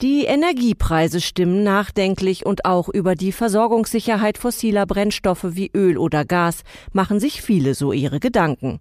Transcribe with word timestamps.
Die 0.00 0.26
Energiepreise 0.26 1.20
stimmen 1.20 1.64
nachdenklich 1.64 2.46
und 2.46 2.64
auch 2.64 2.88
über 2.88 3.16
die 3.16 3.32
Versorgungssicherheit 3.32 4.38
fossiler 4.38 4.86
Brennstoffe 4.86 5.56
wie 5.56 5.72
Öl 5.74 5.98
oder 5.98 6.24
Gas 6.24 6.62
machen 6.92 7.18
sich 7.18 7.42
viele 7.42 7.74
so 7.74 7.92
ihre 7.92 8.20
Gedanken. 8.20 8.78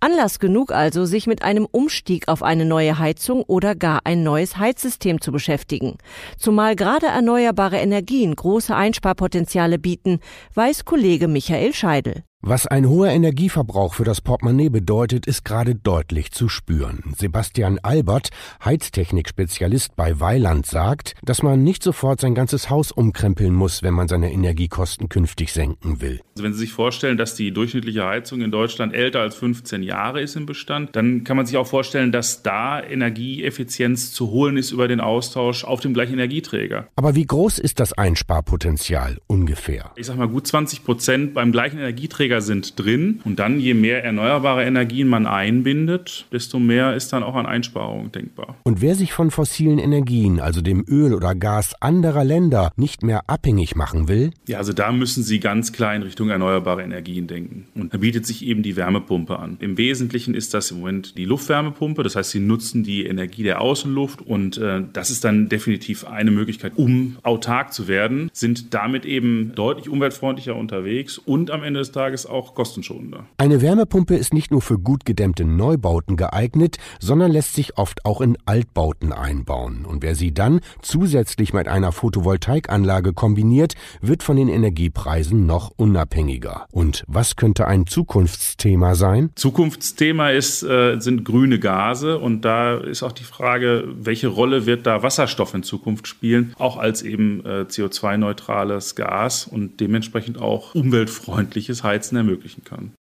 Anlass 0.00 0.38
genug 0.38 0.70
also, 0.70 1.06
sich 1.06 1.26
mit 1.26 1.42
einem 1.42 1.66
Umstieg 1.70 2.28
auf 2.28 2.42
eine 2.42 2.66
neue 2.66 2.98
Heizung 2.98 3.44
oder 3.44 3.74
gar 3.74 4.00
ein 4.04 4.22
neues 4.22 4.58
Heizsystem 4.58 5.22
zu 5.22 5.32
beschäftigen. 5.32 5.96
Zumal 6.36 6.76
gerade 6.76 7.06
erneuerbare 7.06 7.78
Energien 7.78 8.36
große 8.36 8.76
Einsparpotenziale 8.76 9.78
bieten, 9.78 10.20
weiß 10.52 10.84
Kollege 10.84 11.28
Michael 11.28 11.72
Scheidel. 11.72 12.27
Was 12.40 12.68
ein 12.68 12.88
hoher 12.88 13.10
Energieverbrauch 13.10 13.94
für 13.94 14.04
das 14.04 14.20
Portemonnaie 14.20 14.68
bedeutet, 14.68 15.26
ist 15.26 15.44
gerade 15.44 15.74
deutlich 15.74 16.30
zu 16.30 16.48
spüren. 16.48 17.02
Sebastian 17.16 17.80
Albert, 17.82 18.28
Heiztechnik-Spezialist 18.64 19.96
bei 19.96 20.20
Weiland, 20.20 20.64
sagt, 20.64 21.16
dass 21.24 21.42
man 21.42 21.64
nicht 21.64 21.82
sofort 21.82 22.20
sein 22.20 22.36
ganzes 22.36 22.70
Haus 22.70 22.92
umkrempeln 22.92 23.52
muss, 23.52 23.82
wenn 23.82 23.92
man 23.92 24.06
seine 24.06 24.30
Energiekosten 24.32 25.08
künftig 25.08 25.52
senken 25.52 26.00
will. 26.00 26.20
Also 26.36 26.44
wenn 26.44 26.52
Sie 26.52 26.60
sich 26.60 26.72
vorstellen, 26.72 27.16
dass 27.16 27.34
die 27.34 27.52
durchschnittliche 27.52 28.06
Heizung 28.06 28.40
in 28.40 28.52
Deutschland 28.52 28.94
älter 28.94 29.18
als 29.18 29.34
15 29.34 29.82
Jahre 29.82 30.20
ist 30.20 30.36
im 30.36 30.46
Bestand, 30.46 30.94
dann 30.94 31.24
kann 31.24 31.36
man 31.36 31.44
sich 31.44 31.56
auch 31.56 31.66
vorstellen, 31.66 32.12
dass 32.12 32.44
da 32.44 32.80
Energieeffizienz 32.80 34.12
zu 34.12 34.30
holen 34.30 34.56
ist 34.56 34.70
über 34.70 34.86
den 34.86 35.00
Austausch 35.00 35.64
auf 35.64 35.80
dem 35.80 35.92
gleichen 35.92 36.12
Energieträger. 36.14 36.86
Aber 36.94 37.16
wie 37.16 37.26
groß 37.26 37.58
ist 37.58 37.80
das 37.80 37.94
Einsparpotenzial 37.94 39.18
ungefähr? 39.26 39.90
Ich 39.96 40.06
sage 40.06 40.20
mal 40.20 40.28
gut 40.28 40.46
20 40.46 40.84
Prozent 40.84 41.34
beim 41.34 41.50
gleichen 41.50 41.78
Energieträger 41.78 42.27
Energieträger 42.28 42.40
sind 42.40 42.78
drin. 42.78 43.20
Und 43.24 43.38
dann, 43.38 43.60
je 43.60 43.74
mehr 43.74 44.04
erneuerbare 44.04 44.64
Energien 44.64 45.08
man 45.08 45.26
einbindet, 45.26 46.26
desto 46.32 46.58
mehr 46.58 46.94
ist 46.94 47.12
dann 47.12 47.22
auch 47.22 47.34
an 47.34 47.46
Einsparungen 47.46 48.12
denkbar. 48.12 48.56
Und 48.64 48.80
wer 48.80 48.94
sich 48.94 49.12
von 49.12 49.30
fossilen 49.30 49.78
Energien, 49.78 50.40
also 50.40 50.60
dem 50.60 50.84
Öl 50.88 51.14
oder 51.14 51.34
Gas 51.34 51.74
anderer 51.80 52.24
Länder, 52.24 52.72
nicht 52.76 53.02
mehr 53.02 53.22
abhängig 53.28 53.76
machen 53.76 54.08
will? 54.08 54.30
Ja, 54.46 54.58
also 54.58 54.72
da 54.72 54.92
müssen 54.92 55.22
Sie 55.22 55.40
ganz 55.40 55.72
klar 55.72 55.94
in 55.94 56.02
Richtung 56.02 56.30
erneuerbare 56.30 56.82
Energien 56.82 57.26
denken. 57.26 57.66
Und 57.74 57.94
da 57.94 57.98
bietet 57.98 58.26
sich 58.26 58.44
eben 58.44 58.62
die 58.62 58.76
Wärmepumpe 58.76 59.38
an. 59.38 59.56
Im 59.60 59.78
Wesentlichen 59.78 60.34
ist 60.34 60.54
das 60.54 60.70
im 60.70 60.80
Moment 60.80 61.16
die 61.16 61.24
Luftwärmepumpe. 61.24 62.02
Das 62.02 62.16
heißt, 62.16 62.30
Sie 62.30 62.40
nutzen 62.40 62.84
die 62.84 63.06
Energie 63.06 63.42
der 63.42 63.60
Außenluft 63.60 64.22
und 64.22 64.58
äh, 64.58 64.82
das 64.92 65.10
ist 65.10 65.24
dann 65.24 65.48
definitiv 65.48 66.06
eine 66.06 66.30
Möglichkeit, 66.30 66.72
um 66.76 67.16
autark 67.22 67.72
zu 67.72 67.88
werden, 67.88 68.30
sind 68.32 68.74
damit 68.74 69.04
eben 69.04 69.52
deutlich 69.54 69.88
umweltfreundlicher 69.88 70.54
unterwegs 70.54 71.18
und 71.18 71.50
am 71.50 71.62
Ende 71.62 71.80
des 71.80 71.92
Tages 71.92 72.17
Tages 72.18 72.26
auch 72.26 72.54
kostenschonender. 72.54 73.26
Eine 73.38 73.62
Wärmepumpe 73.62 74.16
ist 74.16 74.34
nicht 74.34 74.50
nur 74.50 74.62
für 74.62 74.78
gut 74.78 75.04
gedämmte 75.04 75.44
Neubauten 75.44 76.16
geeignet, 76.16 76.76
sondern 77.00 77.30
lässt 77.30 77.54
sich 77.54 77.78
oft 77.78 78.04
auch 78.04 78.20
in 78.20 78.36
Altbauten 78.44 79.12
einbauen. 79.12 79.84
Und 79.84 80.02
wer 80.02 80.14
sie 80.14 80.32
dann 80.32 80.60
zusätzlich 80.82 81.52
mit 81.52 81.68
einer 81.68 81.92
Photovoltaikanlage 81.92 83.12
kombiniert, 83.12 83.74
wird 84.00 84.22
von 84.22 84.36
den 84.36 84.48
Energiepreisen 84.48 85.46
noch 85.46 85.72
unabhängiger. 85.76 86.66
Und 86.70 87.04
was 87.06 87.36
könnte 87.36 87.66
ein 87.66 87.86
Zukunftsthema 87.86 88.94
sein? 88.94 89.30
Zukunftsthema 89.34 90.30
ist, 90.30 90.62
äh, 90.62 90.98
sind 90.98 91.24
grüne 91.24 91.58
Gase 91.58 92.18
und 92.18 92.44
da 92.44 92.76
ist 92.78 93.02
auch 93.02 93.12
die 93.12 93.24
Frage, 93.24 93.84
welche 93.88 94.28
Rolle 94.28 94.66
wird 94.66 94.86
da 94.86 95.02
Wasserstoff 95.02 95.54
in 95.54 95.62
Zukunft 95.62 96.06
spielen, 96.06 96.54
auch 96.58 96.76
als 96.76 97.02
eben 97.02 97.44
äh, 97.44 97.66
CO2-neutrales 97.68 98.94
Gas 98.94 99.46
und 99.46 99.80
dementsprechend 99.80 100.38
auch 100.38 100.74
umweltfreundliches 100.74 101.84
Heizen 101.84 102.07
Heizen 102.08 102.16
ermöglichen 102.16 102.64
kann. 102.64 102.94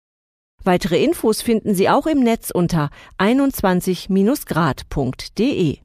Weitere 0.62 1.02
Infos 1.04 1.42
finden 1.42 1.74
Sie 1.74 1.90
auch 1.90 2.06
im 2.06 2.20
Netz 2.20 2.50
unter 2.50 2.88
21-grad.de. 3.18 5.78